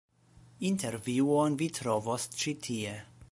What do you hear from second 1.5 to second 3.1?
vi trovos ĉi tie.